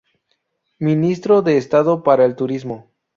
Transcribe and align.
Ministro 0.79 1.43
de 1.43 1.57
Estado 1.59 2.01
para 2.01 2.25
el 2.25 2.35
Turismo. 2.35 2.89